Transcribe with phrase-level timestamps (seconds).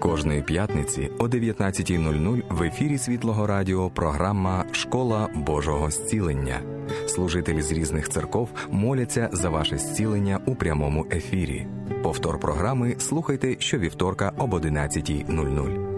[0.00, 6.60] Кожної п'ятниці о 19.00 в ефірі Світлого Радіо програма Школа Божого зцілення.
[7.06, 11.66] Служителі з різних церков моляться за ваше зцілення у прямому ефірі.
[12.02, 15.90] Повтор програми слухайте щовівторка об 11.00.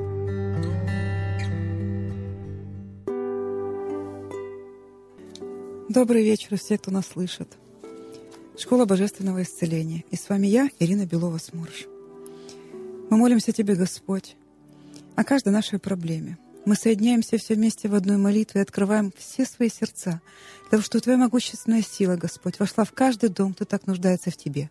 [5.88, 7.48] Добрый вечер все, кто нас слышит.
[8.58, 10.04] Школа Божественного Исцеления.
[10.12, 11.91] И с вами я, Ирина Белова-Смурш.
[13.12, 14.36] Мы молимся Тебе, Господь,
[15.16, 16.38] о каждой нашей проблеме.
[16.64, 20.22] Мы соединяемся все вместе в одной молитве и открываем все свои сердца,
[20.64, 24.70] потому что Твоя могущественная сила, Господь, вошла в каждый дом, кто так нуждается в Тебе.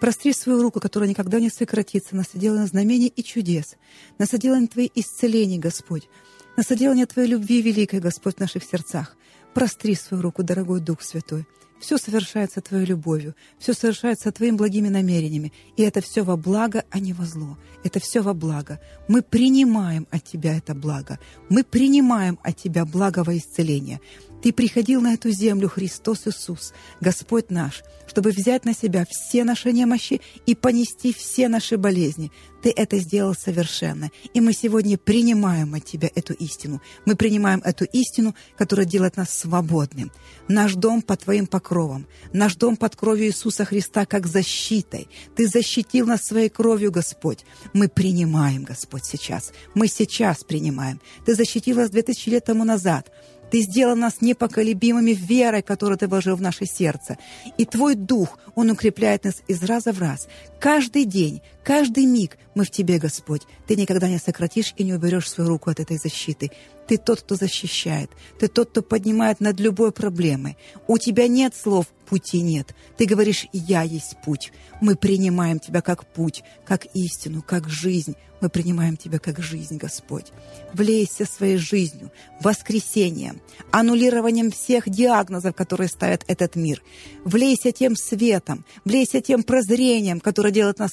[0.00, 2.22] Простри свою руку, которая никогда не сократится, на
[2.66, 3.76] знамений и чудес,
[4.16, 6.08] на соделание Твоих исцелений, Господь,
[6.56, 9.18] на соделание Твоей любви великой, Господь, в наших сердцах.
[9.52, 11.46] Простри свою руку, дорогой Дух Святой.
[11.80, 15.52] Все совершается Твоей любовью, все совершается Твоими благими намерениями.
[15.76, 17.58] И это все во благо, а не во зло.
[17.84, 18.80] Это все во благо.
[19.08, 21.18] Мы принимаем от Тебя это благо.
[21.48, 24.00] Мы принимаем от Тебя благо во исцеление.
[24.42, 29.72] Ты приходил на эту землю, Христос Иисус, Господь наш, чтобы взять на себя все наши
[29.72, 32.30] немощи и понести все наши болезни.
[32.62, 34.10] Ты это сделал совершенно.
[34.34, 36.80] И мы сегодня принимаем от Тебя эту истину.
[37.04, 40.10] Мы принимаем эту истину, которая делает нас свободным.
[40.48, 42.06] Наш дом под Твоим покровом.
[42.32, 45.08] Наш дом под кровью Иисуса Христа как защитой.
[45.36, 47.44] Ты защитил нас своей кровью, Господь.
[47.72, 49.52] Мы принимаем, Господь, сейчас.
[49.74, 51.00] Мы сейчас принимаем.
[51.24, 53.12] Ты защитил нас 2000 лет тому назад.
[53.50, 57.16] Ты сделал нас непоколебимыми верой, которую Ты вложил в наше сердце.
[57.56, 60.28] И Твой Дух, Он укрепляет нас из раза в раз.
[60.58, 63.42] Каждый день, каждый миг мы в Тебе, Господь.
[63.66, 66.52] Ты никогда не сократишь и не уберешь свою руку от этой защиты.
[66.86, 68.10] Ты тот, кто защищает.
[68.38, 70.56] Ты тот, кто поднимает над любой проблемой.
[70.86, 72.74] У Тебя нет слов «пути нет».
[72.96, 74.52] Ты говоришь «я есть путь».
[74.80, 78.14] Мы принимаем Тебя как путь, как истину, как жизнь.
[78.40, 80.26] Мы принимаем Тебя как жизнь, Господь.
[80.72, 86.82] Влейся своей жизнью, воскресением, аннулированием всех диагнозов, которые ставят этот мир.
[87.24, 90.92] Влейся тем светом, влейся тем прозрением, которое делает нас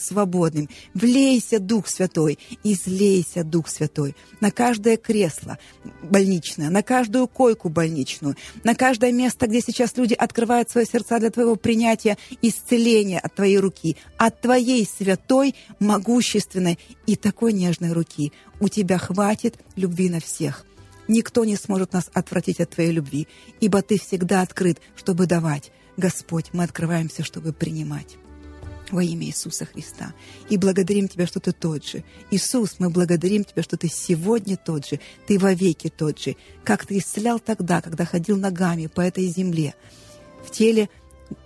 [0.64, 0.70] свободным.
[0.94, 5.58] Влейся, Дух Святой, излейся, Дух Святой, на каждое кресло
[6.02, 11.30] больничное, на каждую койку больничную, на каждое место, где сейчас люди открывают свои сердца для
[11.30, 18.32] Твоего принятия исцеления от Твоей руки, от Твоей святой, могущественной и такой нежной руки.
[18.60, 20.66] У Тебя хватит любви на всех.
[21.08, 23.28] Никто не сможет нас отвратить от Твоей любви,
[23.60, 25.72] ибо Ты всегда открыт, чтобы давать.
[25.98, 28.18] Господь, мы открываемся, чтобы принимать
[28.92, 30.14] во имя Иисуса Христа.
[30.50, 32.04] И благодарим Тебя, что Ты тот же.
[32.32, 36.36] Иисус, мы благодарим Тебя, что Ты сегодня тот же, Ты вовеки тот же.
[36.64, 39.76] Как Ты исцелял тогда, когда ходил ногами по этой земле,
[40.46, 40.90] в теле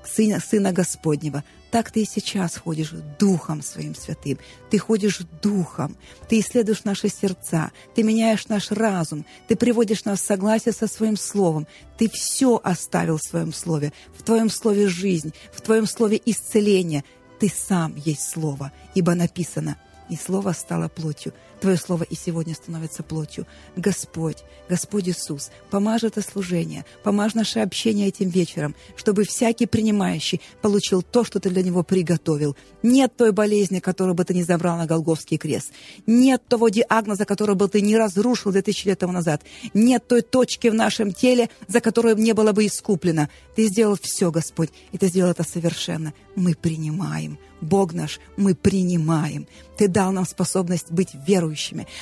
[0.03, 4.39] Сына, Сына Господнего, так ты и сейчас ходишь Духом Своим Святым.
[4.69, 5.97] Ты ходишь Духом,
[6.29, 11.17] ты исследуешь наши сердца, ты меняешь наш разум, ты приводишь нас в согласие со Своим
[11.17, 11.67] Словом.
[11.97, 17.03] Ты все оставил в Своем Слове, в Твоем Слове жизнь, в Твоем Слове исцеление.
[17.39, 19.77] Ты сам есть Слово, ибо написано,
[20.09, 21.33] и Слово стало плотью.
[21.59, 23.47] Твое Слово и сегодня становится плотью.
[23.75, 31.01] Господь, Господь Иисус, помажь это служение, помажь наше общение этим вечером, чтобы всякий принимающий получил
[31.01, 32.55] то, что Ты для него приготовил.
[32.83, 35.71] Нет той болезни, которую бы Ты не забрал на Голговский крест.
[36.05, 39.41] Нет того диагноза, который бы Ты не разрушил 2000 лет тому назад.
[39.73, 43.29] Нет той точки в нашем теле, за которую не было бы искуплено.
[43.55, 46.13] Ты сделал все, Господь, и Ты сделал это совершенно.
[46.35, 47.39] Мы принимаем.
[47.61, 49.47] Бог наш, мы принимаем.
[49.77, 51.46] Ты дал нам способность быть верующими.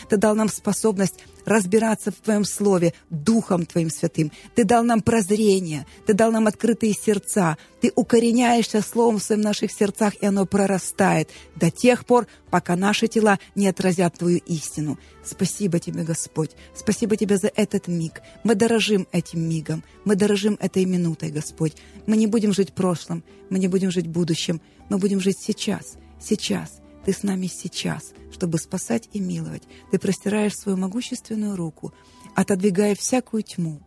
[0.10, 4.32] Ты дал нам способность разбираться в Твоем Слове Духом Твоим Святым.
[4.56, 7.58] Ты дал нам прозрение, Ты дал нам открытые сердца.
[7.82, 13.08] Ты укореняешься Словом в своих наших сердцах, и оно прорастает до тех пор, пока наши
[13.08, 14.98] тела не отразят Твою истину.
[15.24, 16.52] Спасибо Тебе, Господь.
[16.76, 18.22] Спасибо Тебе за этот миг.
[18.44, 19.84] Мы дорожим этим мигом.
[20.04, 21.74] Мы дорожим этой минутой, Господь.
[22.08, 24.62] Мы не будем жить прошлым, мы не будем жить будущим.
[24.90, 26.85] Мы будем жить сейчас, сейчас.
[27.06, 29.64] Ты с нами сейчас, чтобы спасать и миловать.
[29.92, 31.94] Ты простираешь свою могущественную руку,
[32.36, 33.82] отодвигая всякую тьму.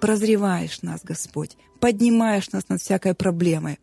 [0.00, 3.78] Прозреваешь нас, Господь, поднимаешь нас над всякой проблемой,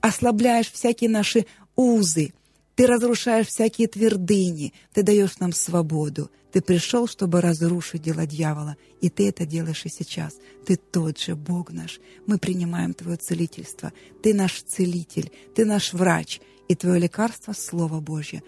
[0.00, 1.46] ослабляешь всякие наши
[1.76, 2.32] узы,
[2.78, 6.30] ты разрушаешь всякие твердыни, ты даешь нам свободу.
[6.52, 10.36] Ты пришел, чтобы разрушить дела дьявола, и ты это делаешь и сейчас.
[10.64, 11.98] Ты тот же Бог наш.
[12.26, 13.92] Мы принимаем Твое целительство.
[14.22, 18.42] Ты наш целитель, Ты наш врач, и Твое лекарство— Слово Божье.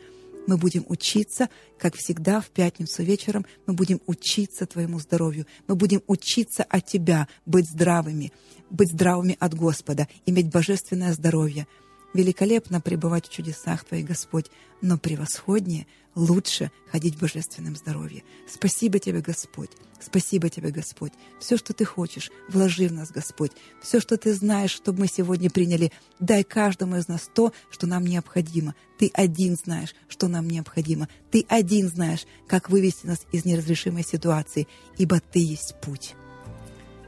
[0.46, 5.46] Мы будем учиться, как всегда, в пятницу вечером, мы будем учиться Твоему здоровью.
[5.68, 8.32] Мы будем учиться от Тебя быть здравыми,
[8.70, 11.66] быть здравыми от Господа, иметь божественное здоровье.
[12.12, 14.50] великолепно пребывать в чудесах Твоих, Господь,
[14.80, 15.86] но превосходнее,
[16.20, 18.22] лучше ходить в божественном здоровье.
[18.46, 19.70] Спасибо Тебе, Господь.
[20.00, 21.12] Спасибо Тебе, Господь.
[21.40, 23.52] Все, что Ты хочешь, вложи в нас, Господь.
[23.82, 28.04] Все, что Ты знаешь, чтобы мы сегодня приняли, дай каждому из нас то, что нам
[28.04, 28.74] необходимо.
[28.98, 31.08] Ты один знаешь, что нам необходимо.
[31.30, 34.68] Ты один знаешь, как вывести нас из неразрешимой ситуации,
[34.98, 36.14] ибо Ты есть путь.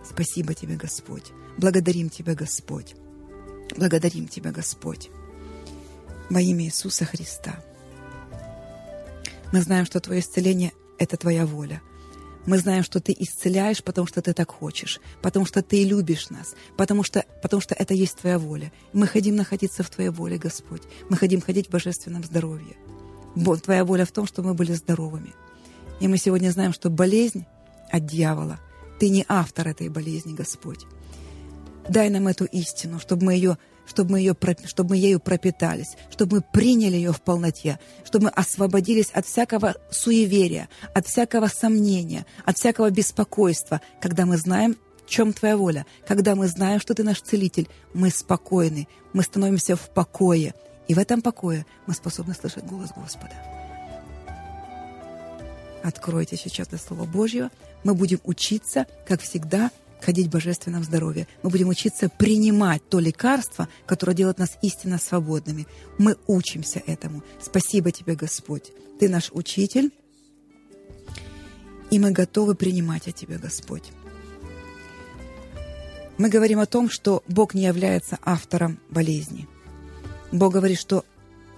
[0.09, 1.33] Спасибо Тебе, Господь.
[1.59, 2.95] Благодарим Тебя, Господь.
[3.77, 5.11] Благодарим Тебя, Господь.
[6.31, 7.63] Во имя Иисуса Христа.
[9.53, 11.83] Мы знаем, что Твое исцеление— это Твоя воля.
[12.47, 16.55] Мы знаем, что Ты исцеляешь, потому что Ты так хочешь, потому что Ты любишь нас,
[16.77, 18.73] потому что, потому что это есть Твоя воля.
[18.93, 20.83] Мы хотим находиться в Твоей воле, Господь.
[21.09, 22.77] Мы хотим ходить в божественном здоровье.
[23.63, 25.35] Твоя воля в том, что мы были здоровыми.
[26.01, 27.47] И мы сегодня знаем, что болезнь
[27.91, 28.59] от дьявола.
[28.99, 30.87] Ты не автор этой болезни, Господь.
[31.89, 36.37] Дай нам эту истину, чтобы мы ее чтобы мы, ее, чтобы мы ею пропитались, чтобы
[36.37, 42.59] мы приняли ее в полноте, чтобы мы освободились от всякого суеверия, от всякого сомнения, от
[42.59, 44.77] всякого беспокойства, когда мы знаем,
[45.07, 49.77] в чем Твоя воля, когда мы знаем, что Ты наш целитель, мы спокойны, мы становимся
[49.77, 50.55] в покое,
[50.89, 53.33] и в этом покое мы способны слышать голос Господа.
[55.83, 57.51] Откройте сейчас до Слова Божьего.
[57.83, 59.71] Мы будем учиться, как всегда,
[60.03, 61.27] ходить в божественном здоровье.
[61.43, 65.67] Мы будем учиться принимать то лекарство, которое делает нас истинно свободными.
[65.99, 67.23] Мы учимся этому.
[67.41, 68.73] Спасибо тебе, Господь.
[69.01, 69.91] Ты наш учитель,
[71.91, 73.93] и мы готовы принимать от Тебя, Господь.
[76.19, 79.49] Мы говорим о том, что Бог не является автором болезни.
[80.31, 81.05] Бог говорит, что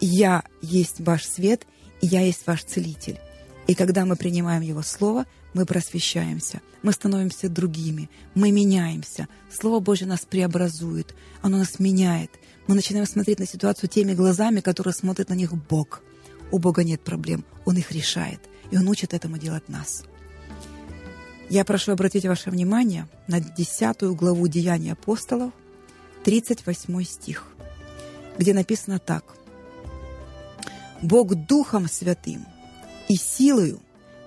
[0.00, 1.66] «Я есть ваш свет,
[2.00, 3.18] и я есть ваш целитель».
[3.66, 9.28] И когда мы принимаем Его Слово, мы просвещаемся, мы становимся другими, мы меняемся.
[9.50, 12.30] Слово Божье нас преобразует, оно нас меняет.
[12.66, 16.02] Мы начинаем смотреть на ситуацию теми глазами, которые смотрит на них Бог.
[16.50, 18.40] У Бога нет проблем, Он их решает,
[18.70, 20.04] и Он учит этому делать нас.
[21.48, 25.52] Я прошу обратить ваше внимание на 10 главу Деяний апостолов,
[26.24, 27.46] 38 стих,
[28.38, 29.24] где написано так.
[31.02, 32.46] «Бог Духом Святым
[33.08, 33.80] и силою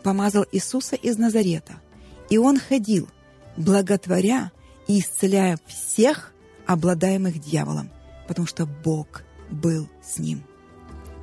[0.07, 1.81] помазал Иисуса из Назарета,
[2.29, 3.09] и Он ходил,
[3.57, 4.53] благотворя
[4.87, 6.31] и исцеляя всех,
[6.65, 7.89] обладаемых дьяволом,
[8.25, 10.45] потому что Бог был с ним.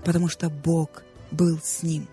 [0.04, 2.06] Потому что Бог был с ним.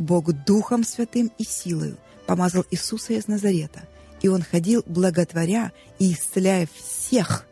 [0.00, 1.96] Бог Духом Святым и силою
[2.26, 3.82] помазал Иисуса из Назарета,
[4.22, 5.70] и Он ходил, благотворя
[6.00, 7.46] и исцеляя всех,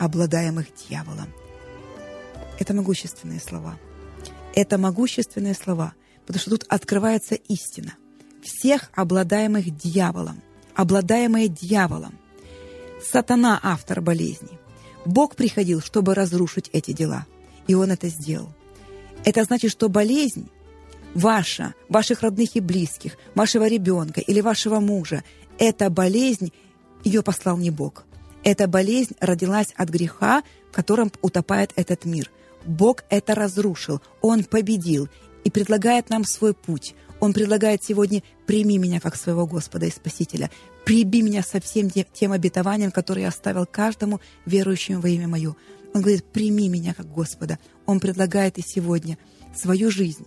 [0.00, 1.32] обладаемых дьяволом.
[2.58, 3.78] Это могущественные слова.
[4.56, 5.92] Это могущественные слова–
[6.28, 7.94] потому что тут открывается истина.
[8.42, 10.42] Всех обладаемых дьяволом,
[10.74, 12.18] обладаемые дьяволом.
[13.02, 14.60] Сатана– автор болезни.
[15.06, 17.24] Бог приходил, чтобы разрушить эти дела,
[17.66, 18.50] и Он это сделал.
[19.24, 20.50] Это значит, что болезнь
[21.14, 25.24] ваша, ваших родных и близких, вашего ребенка или вашего мужа,
[25.58, 26.52] эта болезнь,
[27.04, 28.04] ее послал не Бог.
[28.44, 32.30] Эта болезнь родилась от греха, в котором утопает этот мир.
[32.66, 35.08] Бог это разрушил, Он победил,
[35.48, 36.94] и предлагает нам свой путь.
[37.20, 40.50] Он предлагает сегодня «прими меня как своего Господа и Спасителя,
[40.84, 45.56] приби меня со всем тем обетованием, которое я оставил каждому верующему во имя Мое».
[45.94, 47.58] Он говорит «прими меня как Господа».
[47.86, 49.16] Он предлагает и сегодня
[49.56, 50.26] свою жизнь.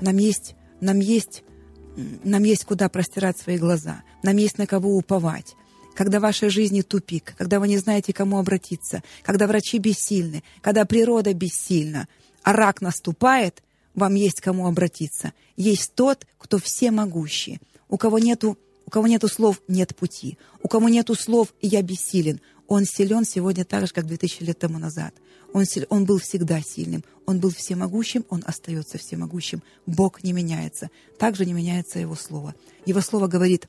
[0.00, 1.44] Нам есть, нам есть,
[2.24, 5.54] нам есть куда простирать свои глаза, нам есть на кого уповать
[5.94, 10.84] когда в вашей жизни тупик, когда вы не знаете, кому обратиться, когда врачи бессильны, когда
[10.84, 12.06] природа бессильна,
[12.44, 13.64] а рак наступает,
[13.98, 15.32] вам есть кому обратиться.
[15.56, 17.60] Есть тот, кто всемогущий.
[17.88, 22.40] У кого нету, у кого нету слов «нет пути», у кого нету слов «я бессилен»,
[22.68, 25.14] он силен сегодня так же, как 2000 лет тому назад.
[25.54, 29.62] Он, он был всегда сильным, он был всемогущим, он остается всемогущим.
[29.86, 30.90] Бог не меняется.
[31.18, 32.54] Также не меняется Его Слово.
[32.84, 33.68] Его Слово говорит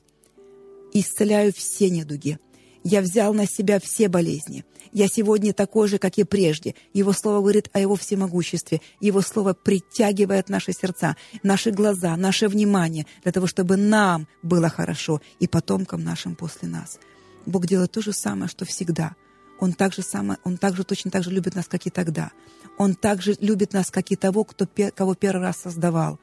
[0.92, 2.38] «исцеляю все недуги».
[2.82, 4.64] Я взял на себя все болезни.
[4.92, 6.74] Я сегодня такой же, как и прежде.
[6.92, 8.80] Его слово говорит о его всемогуществе.
[9.00, 15.20] Его слово притягивает наши сердца, наши глаза, наше внимание, для того, чтобы нам было хорошо
[15.38, 16.98] и потомкам нашим после нас.
[17.46, 19.14] Бог делает то же самое, что всегда.
[19.60, 22.32] Он так же, самое, он так же точно так же любит нас, как и тогда.
[22.78, 26.18] Он также любит нас, как и того, кто, кого первый раз создавал.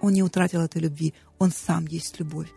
[0.00, 1.14] Он не утратил этой любви.
[1.38, 2.48] Он сам есть любовь.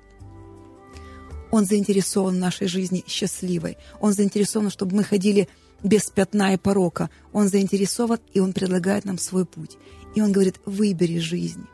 [1.52, 3.78] Он заинтересован в нашей жизни счастливой.
[4.00, 5.48] Он заинтересован, чтобы мы ходили
[5.84, 7.10] без пятна и порока.
[7.34, 9.78] Он заинтересован, и Он предлагает нам свой путь.
[10.16, 11.66] И Он говорит, выбери жизнь.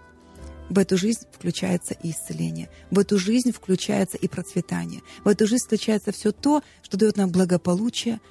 [0.70, 2.70] В эту жизнь включается и исцеление.
[2.92, 5.01] В эту жизнь включается и процветание.
[5.24, 8.22] В эту жизнь включается все то, что дает нам благополучие,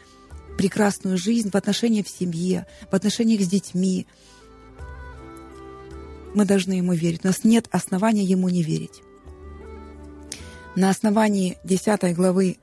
[0.56, 4.06] прекрасную жизнь в отношениях в семье, в отношениях с детьми.
[6.34, 7.24] Мы должны Ему верить.
[7.24, 9.02] У нас нет основания Ему не верить.
[10.80, 12.56] На основании 10 главы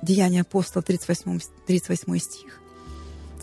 [0.00, 2.62] Деяния апостола, 38, 38 стих,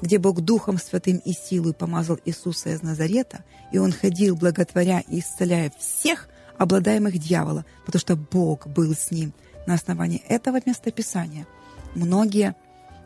[0.02, 5.20] где Бог Духом Святым и силой помазал Иисуса из Назарета, и Он ходил, благотворя и
[5.20, 6.28] исцеляя всех,
[6.58, 9.32] обладаемых дьявола, потому что Бог был с ним.
[9.68, 11.46] На основании этого местописания
[11.94, 12.56] многие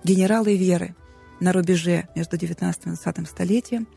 [0.06, 0.96] генералы веры
[1.42, 3.90] на рубеже между 19 и 20 столетием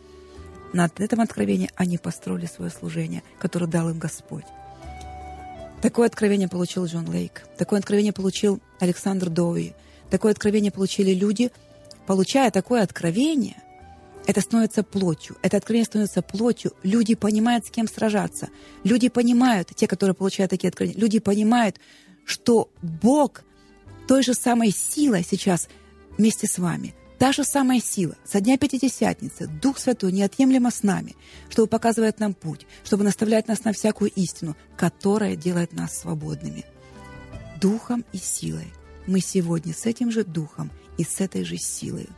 [0.72, 4.46] на этом откровении они построили свое служение, которое дал им Господь.
[5.82, 9.74] Такое откровение получил Джон Лейк, такое откровение получил Александр Доуи,
[10.10, 11.50] такое откровение получили люди.
[12.06, 13.62] Получая такое откровение,
[14.26, 15.36] это становится плотью.
[15.42, 16.72] Это откровение становится плотью.
[16.82, 18.48] Люди понимают, с кем сражаться.
[18.84, 21.76] Люди понимают, те, которые получают такие откровения, люди понимают,
[22.24, 23.42] что Бог
[24.06, 25.68] той же самой силой сейчас
[26.16, 26.94] вместе с вами.
[27.22, 31.14] Та же самая сила со дня Пятидесятницы, Дух Святой неотъемлемо с нами,
[31.50, 36.64] чтобы показывает нам путь, чтобы наставлять нас на всякую истину, которая делает нас свободными.
[37.60, 38.72] Духом и силой.
[39.06, 42.08] Мы сегодня с этим же Духом и с этой же силой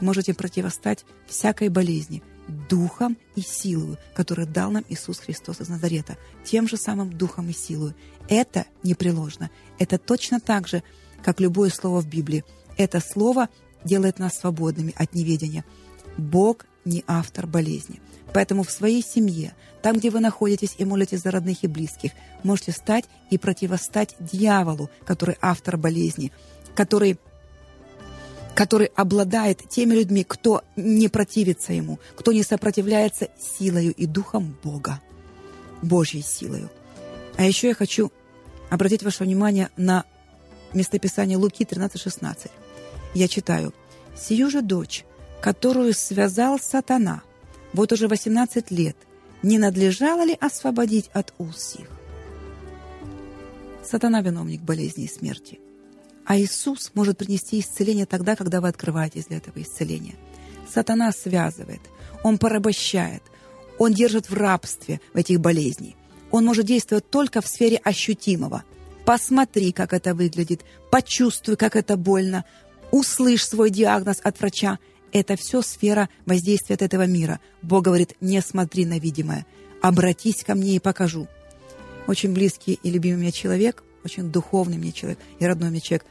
[0.00, 2.22] можете противостать всякой болезни,
[2.70, 7.52] духом и силой, которую дал нам Иисус Христос из Назарета, тем же самым духом и
[7.52, 7.92] силой.
[8.30, 9.50] Это непреложно.
[9.78, 10.82] Это точно так же,
[11.22, 12.44] как любое слово в Библии.
[12.78, 13.50] Это слово
[13.84, 15.64] делает нас свободными от неведения.
[16.16, 18.00] Бог не автор болезни.
[18.32, 22.12] Поэтому в своей семье, там, где вы находитесь и молитесь за родных и близких,
[22.42, 26.32] можете стать и противостать дьяволу, который автор болезни,
[26.74, 27.18] который
[28.54, 35.00] который обладает теми людьми, кто не противится ему, кто не сопротивляется силою и духом Бога,
[35.82, 36.70] Божьей силою.
[37.36, 38.12] А еще я хочу
[38.70, 40.04] обратить ваше внимание на
[40.72, 42.50] местописание Луки 13:16
[43.14, 43.72] я читаю.
[44.16, 45.04] «Сию же дочь,
[45.40, 47.22] которую связал сатана,
[47.72, 48.96] вот уже 18 лет,
[49.42, 51.88] не надлежало ли освободить от уз сих?»
[53.84, 55.60] Сатана– виновник болезни и смерти.
[56.24, 60.14] А Иисус может принести исцеление тогда, когда вы открываетесь для этого исцеления.
[60.72, 61.80] Сатана связывает,
[62.22, 63.22] он порабощает,
[63.78, 65.96] он держит в рабстве в этих болезней.
[66.30, 68.64] Он может действовать только в сфере ощутимого.
[69.04, 72.44] Посмотри, как это выглядит, почувствуй, как это больно,
[72.94, 74.78] услышь свой диагноз от врача.
[75.12, 77.40] Это все сфера воздействия от этого мира.
[77.60, 79.46] Бог говорит, не смотри на видимое,
[79.82, 81.26] обратись ко мне и покажу.
[82.06, 86.06] Очень близкий и любимый мне человек, очень духовный мне человек и родной мне человек,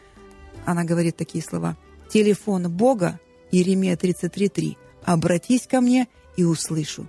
[0.65, 1.77] она говорит такие слова.
[2.09, 3.17] Телефон Бога,
[3.51, 4.75] Иеремия 33.3.
[5.05, 7.07] Обратись ко мне и услышу.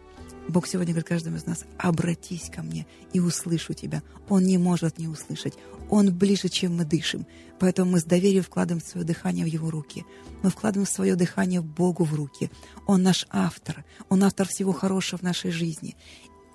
[0.48, 4.02] Бог сегодня говорит каждому из нас, обратись ко мне и услышу тебя.
[4.28, 5.54] Он не может не услышать.
[5.90, 7.26] Он ближе, чем мы дышим.
[7.58, 10.04] Поэтому мы с доверием вкладываем свое дыхание в Его руки.
[10.42, 12.50] Мы вкладываем свое дыхание Богу в руки.
[12.86, 13.84] Он наш автор.
[14.08, 15.96] Он автор всего хорошего в нашей жизни.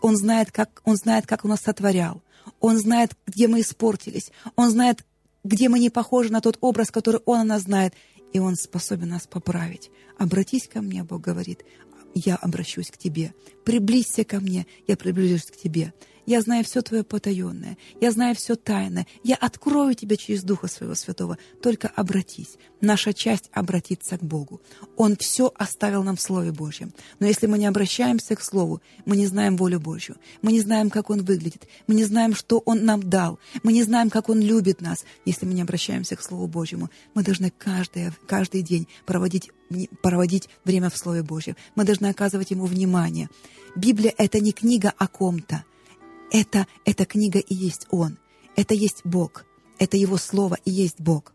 [0.01, 2.21] Он знает, как, он знает, как Он нас сотворял.
[2.59, 4.31] Он знает, где мы испортились.
[4.55, 5.05] Он знает,
[5.43, 7.93] где мы не похожи на тот образ, который Он о нас знает.
[8.33, 9.89] И Он способен нас поправить.
[10.17, 11.63] Обратись ко мне, Бог говорит
[12.13, 13.33] я обращусь к тебе.
[13.63, 15.93] Приблизься ко мне, я приближусь к тебе.
[16.29, 19.07] Я знаю все твое потаенное, я знаю все тайное.
[19.23, 21.39] Я открою тебя через Духа Своего Святого.
[21.59, 22.57] Только обратись.
[22.81, 24.61] Наша часть обратиться к Богу.
[24.95, 26.93] Он все оставил нам в Слове Божьем.
[27.17, 30.17] Но если мы не обращаемся к Слову, мы не знаем волю Божью.
[30.43, 31.67] Мы не знаем, как Он выглядит.
[31.87, 33.39] Мы не знаем, что Он нам дал.
[33.63, 36.91] Мы не знаем, как Он любит нас, если мы не обращаемся к Слову Божьему.
[37.15, 39.49] Мы должны каждый, каждый день проводить,
[40.03, 41.55] проводить время в Слове Божьем.
[41.73, 43.31] Мы должны оказывать Ему внимание.
[43.75, 45.63] Библия— это не книга о ком-то.
[46.31, 48.17] Это, эта книга и есть Он.
[48.55, 49.45] Это есть Бог.
[49.77, 51.33] Это Его Слово и есть Бог.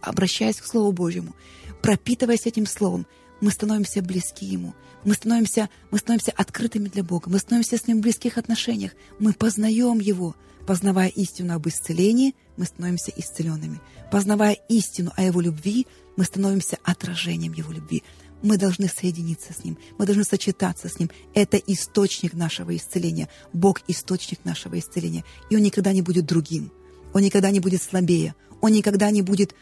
[0.00, 1.34] Обращаясь к Слову Божьему,
[1.82, 3.06] пропитываясь этим Словом,
[3.40, 4.74] мы становимся близки Ему.
[5.04, 7.30] Мы становимся, мы становимся открытыми для Бога.
[7.30, 8.92] Мы становимся с Ним в близких отношениях.
[9.18, 10.34] Мы познаем Его.
[10.66, 13.80] Познавая истину об исцелении, мы становимся исцеленными.
[14.10, 15.86] Познавая истину о Его любви,
[16.16, 18.02] мы становимся отражением Его любви.
[18.42, 21.10] Мы должны соединиться с Ним, мы должны сочетаться с Ним.
[21.34, 23.28] Это источник нашего исцеления.
[23.52, 25.24] Бог— источник нашего исцеления.
[25.50, 26.70] И Он никогда не будет другим.
[27.12, 28.34] Он никогда не будет слабее.
[28.60, 29.54] Он никогда не будет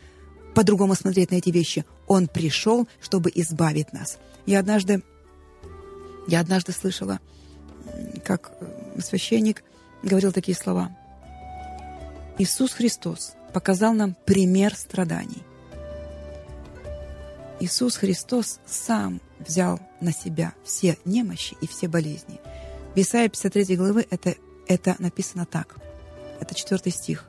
[0.54, 1.84] по-другому смотреть на эти вещи.
[2.06, 4.18] Он пришел, чтобы избавить нас.
[4.44, 5.02] Я однажды,
[6.28, 7.20] я однажды слышала,
[8.24, 9.64] как э, священник
[10.02, 10.94] говорил такие слова.
[12.38, 15.42] Иисус Христос показал нам пример страданий–
[17.60, 22.38] Иисус Христос сам взял на себя все немощи и все болезни.
[22.94, 24.34] В Исаии 53 главы это,
[24.66, 25.76] это написано так.
[26.40, 27.26] Это четвертый стих.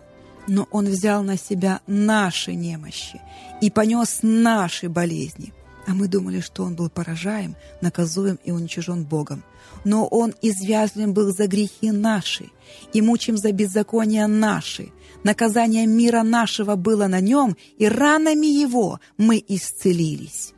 [0.47, 3.21] но Он взял на себя наши немощи
[3.61, 5.53] и понес наши болезни.
[5.87, 9.45] А мы думали, что Он был поражаем, наказуем и уничижен Богом.
[9.85, 12.49] Но Он извязлен был за грехи наши
[12.91, 14.91] и мучим за беззакония наши.
[15.23, 20.53] Наказание мира нашего было на Нем, и ранами Его мы исцелились.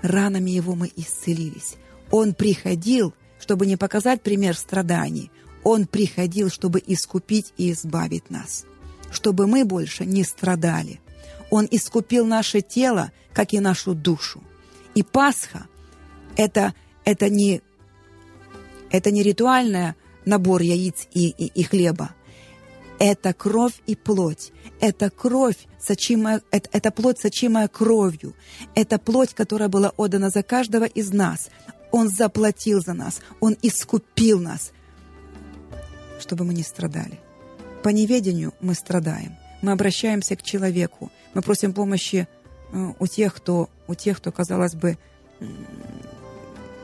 [0.00, 1.76] Ранами Его мы исцелились.
[2.10, 5.30] Он приходил, чтобы не показать пример страданий,
[5.62, 8.64] Он приходил, чтобы искупить и избавить нас,
[9.10, 11.00] чтобы мы больше не страдали.
[11.50, 14.42] Он искупил наше тело, как и нашу душу.
[14.94, 15.66] И Пасха–
[16.36, 16.74] это,
[17.04, 17.62] это, не,
[18.90, 22.10] это не ритуальный набор яиц и, и, и хлеба.
[22.98, 24.52] Это кровь и плоть.
[24.80, 28.34] Это кровь, сочимая, это, это плоть, сочимая кровью.
[28.74, 31.48] Это плоть, которая была отдана за каждого из нас.
[31.92, 33.20] Он заплатил за нас.
[33.40, 34.72] Он искупил нас,
[36.20, 37.20] чтобы мы не страдали.
[37.82, 39.36] По неведению мы страдаем.
[39.62, 41.10] Мы обращаемся к человеку.
[41.34, 42.28] Мы просим помощи
[42.72, 44.98] э, у тех, кто, у тех, кто, казалось бы,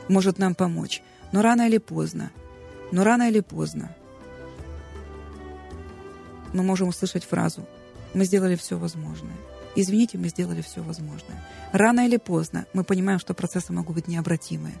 [0.07, 1.01] может нам помочь.
[1.31, 2.31] Но рано или поздно,
[2.91, 3.95] но рано или поздно
[6.53, 7.67] мы можем услышать фразу
[8.13, 9.35] «Мы сделали все возможное».
[9.75, 11.43] Извините, мы сделали все возможное.
[11.73, 14.75] Рано или поздно мы понимаем, что процессы могут быть необратимые.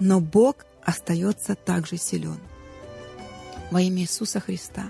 [0.00, 2.38] Но Бог остается также силен.
[3.70, 4.84] Во имя Иисуса Христа.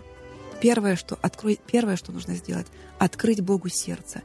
[0.60, 2.66] Первое, что, открой, первое, что нужно сделать,
[2.98, 4.22] открыть Богу сердце,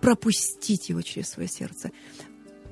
[0.00, 1.90] пропустить Его через свое сердце,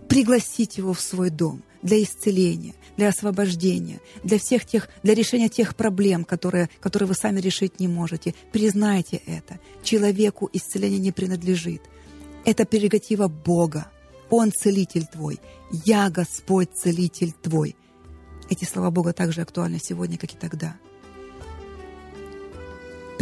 [0.08, 5.76] пригласить Его в свой дом для исцеления, для освобождения, для всех тех, для решения тех
[5.76, 8.34] проблем, которые, которые вы сами решить не можете.
[8.52, 9.60] Признайте это.
[9.82, 11.82] Человеку исцеление не принадлежит.
[12.44, 13.90] Это прерогатива Бога.
[14.30, 15.40] Он целитель твой.
[15.70, 17.76] Я Господь целитель твой.
[18.48, 20.76] Эти слова Бога также актуальны сегодня, как и тогда.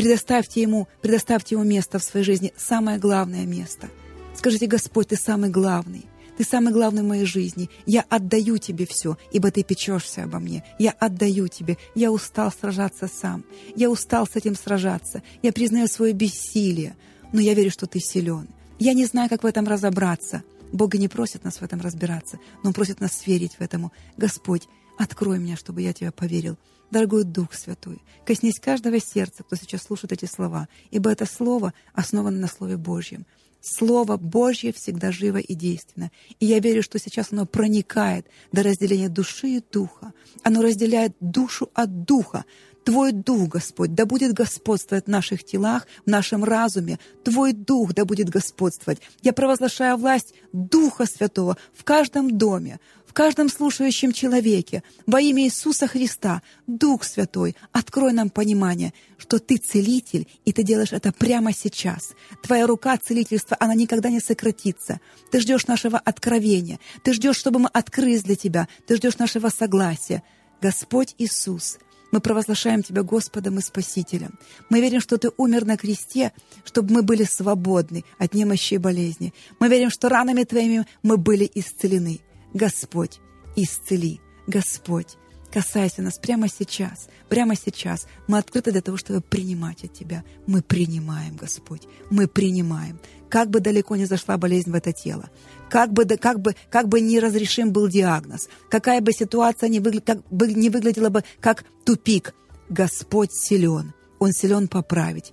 [0.02, 3.88] Предоставьте Ему, предоставьте Ему место в своей жизни, самое главное место.
[4.34, 6.06] Скажите, Господь, Ты самый главный.
[6.36, 7.70] Ты самый главный в моей жизни.
[7.86, 10.64] Я отдаю тебе все, ибо ты печешься обо мне.
[10.80, 11.78] Я отдаю тебе.
[11.94, 13.44] Я устал сражаться сам.
[13.76, 15.22] Я устал с этим сражаться.
[15.40, 16.96] Я признаю свое бессилие.
[17.32, 18.48] Но я верю, что ты силен.
[18.80, 20.42] Я не знаю, как в этом разобраться.
[20.72, 23.92] Бог не просит нас в этом разбираться, но Он просит нас верить в этому.
[24.16, 24.66] Господь,
[24.98, 26.56] открой меня, чтобы я Тебя поверил.
[26.90, 32.38] Дорогой Дух Святой, коснись каждого сердца, кто сейчас слушает эти слова, ибо это Слово основано
[32.38, 33.24] на Слове Божьем.
[33.62, 36.10] Слово Божье всегда живо и действенно.
[36.40, 40.12] И я верю, что сейчас оно проникает до разделения души и духа.
[40.42, 42.44] Оно разделяет душу от духа.
[42.84, 46.98] Твой Дух, Господь, да будет господствовать в наших телах, в нашем разуме.
[47.22, 49.00] Твой Дух да будет господствовать.
[49.22, 54.82] Я провозглашаю власть Духа Святого в каждом доме, в каждом слушающем человеке.
[55.06, 60.92] Во имя Иисуса Христа, Дух Святой, открой нам понимание, что Ты целитель, и Ты делаешь
[60.92, 62.14] это прямо сейчас.
[62.42, 65.00] Твоя рука целительства, она никогда не сократится.
[65.30, 66.80] Ты ждешь нашего откровения.
[67.04, 68.66] Ты ждешь, чтобы мы открылись для Тебя.
[68.88, 70.24] Ты ждешь нашего согласия.
[70.60, 71.78] Господь Иисус,
[72.12, 74.38] мы провозглашаем Тебя Господом и Спасителем.
[74.68, 76.32] Мы верим, что Ты умер на кресте,
[76.64, 79.34] чтобы мы были свободны от немощи и болезни.
[79.58, 82.20] Мы верим, что ранами Твоими мы были исцелены.
[82.54, 83.18] Господь,
[83.56, 85.16] исцели, Господь,
[85.50, 88.06] касайся нас прямо сейчас, прямо сейчас.
[88.28, 90.22] Мы открыты для того, чтобы принимать от Тебя.
[90.46, 93.00] Мы принимаем, Господь, мы принимаем.
[93.32, 95.30] Как бы далеко не зашла болезнь в это тело,
[95.70, 100.22] как бы, как бы, как бы неразрешим был диагноз, какая бы ситуация не, выгля, как
[100.30, 102.34] бы, не выглядела бы как тупик,
[102.68, 105.32] Господь силен, Он силен поправить.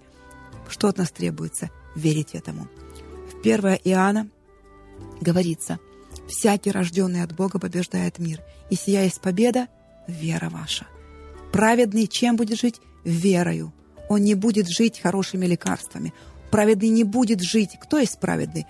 [0.69, 1.69] Что от нас требуется?
[1.93, 2.69] Верить этому.
[3.33, 4.29] В 1 Иоанна
[5.19, 5.79] говорится–
[6.29, 8.41] Всякий, рожденный от Бога, побеждает мир.
[8.69, 9.67] И сия есть победа—
[10.07, 10.85] вера ваша.
[11.51, 12.79] Праведный чем будет жить?
[13.03, 13.73] Верою.
[14.09, 16.13] Он не будет жить хорошими лекарствами.
[16.51, 17.77] Праведный не будет жить.
[17.79, 18.65] Кто есть праведный?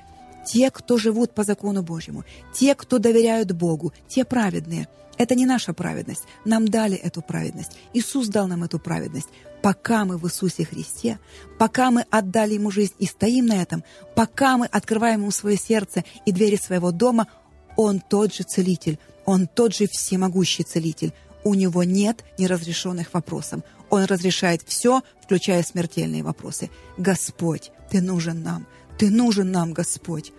[0.46, 2.24] Те, кто живут по закону Божьему.
[2.54, 3.94] Те, кто доверяют Богу.
[4.08, 4.88] Те праведные.
[5.18, 6.24] Это не наша праведность.
[6.46, 7.74] Нам дали эту праведность.
[7.94, 9.28] Иисус дал нам эту праведность.
[9.62, 11.20] Пока мы в Иисусе Христе,
[11.58, 13.84] пока мы отдали Ему жизнь и стоим на этом,
[14.16, 17.28] пока мы открываем Ему свое сердце и двери своего дома,
[17.76, 21.14] он тот же целитель, Он тот же всемогущий целитель.
[21.44, 23.62] У Него нет неразрешенных вопросов.
[23.90, 26.70] Он разрешает все, включая смертельные вопросы.
[26.98, 28.66] Господь, Ты нужен нам.
[28.98, 30.34] Ты нужен нам, Господь.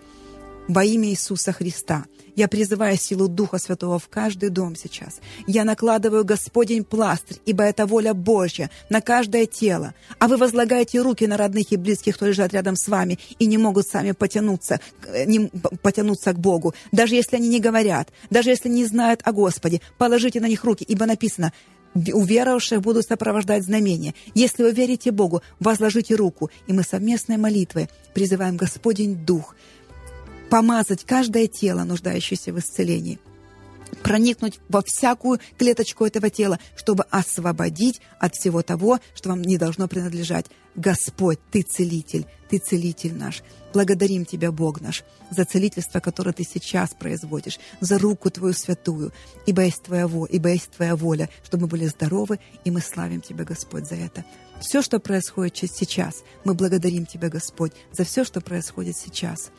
[0.67, 5.19] Во имя Иисуса Христа я призываю силу Духа Святого в каждый дом сейчас.
[5.47, 9.93] Я накладываю Господень пластырь, ибо это воля Божья на каждое тело.
[10.19, 13.57] А вы возлагаете руки на родных и близких, кто лежат рядом с вами и не
[13.57, 14.79] могут сами потянуться,
[15.25, 16.73] не, потянуться к Богу.
[16.91, 20.85] Даже если они не говорят, даже если не знают о Господе, положите на них руки,
[20.87, 21.51] ибо написано,
[21.93, 24.13] уверовавших будут сопровождать знамения.
[24.33, 29.55] Если вы верите Богу, возложите руку, и мы совместной молитвой призываем Господень Дух
[30.49, 33.19] помазать каждое тело, нуждающееся в исцелении–
[34.03, 39.87] проникнуть во всякую клеточку этого тела, чтобы освободить от всего того, что вам не должно
[39.87, 40.47] принадлежать.
[40.75, 43.43] Господь, Ты целитель, Ты целитель наш.
[43.73, 49.11] Благодарим Тебя, Бог наш, за целительство, которое Ты сейчас производишь, за руку Твою святую,
[49.45, 53.43] ибо есть Твоя, ибо есть Твоя воля, чтобы мы были здоровы, и мы славим Тебя,
[53.43, 54.25] Господь, за это.
[54.61, 59.51] Все, что происходит сейчас, мы благодарим Тебя, Господь, за все, что происходит сейчас.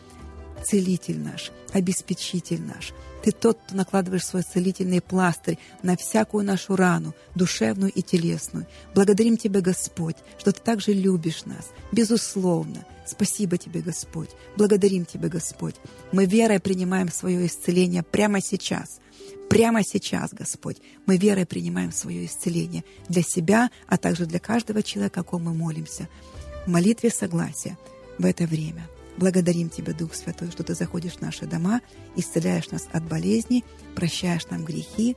[0.65, 7.15] Целитель наш, обеспечитель наш– ты тот, кто накладываешь свой целительный пластырь на всякую нашу рану,
[7.37, 8.67] душевную и телесную.
[8.95, 12.85] Благодарим Тебя, Господь, что Ты также любишь нас, безусловно.
[13.07, 14.31] Спасибо Тебе, Господь.
[14.57, 15.77] Благодарим Тебя, Господь.
[16.11, 19.01] Мы верой принимаем свое исцеление прямо сейчас.
[19.49, 25.21] Прямо сейчас, Господь, мы верой принимаем свое исцеление для себя, а также для каждого человека,
[25.21, 26.09] о ком мы молимся.
[26.67, 27.79] В молитве согласия
[28.19, 31.81] в это время– Благодарим Тебя, Дух Святой, что Ты заходишь в наши дома,
[32.17, 35.17] исцеляешь нас от болезней, прощаешь нам грехи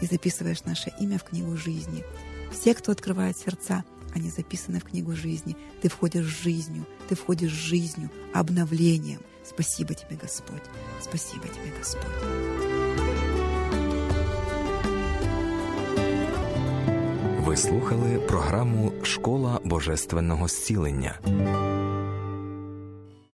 [0.00, 2.04] и записываешь наше имя в книгу жизни.
[2.52, 5.56] Все, кто открывает сердца, они записаны в книгу жизни.
[5.82, 9.20] Ты входишь в жизнью, ты входишь в жизнью, обновлением.
[9.44, 10.62] Спасибо тебе, Господь.
[11.02, 12.02] Спасибо тебе, Господь.
[17.48, 21.18] Ви слухали програму Школа Божественного зцілення.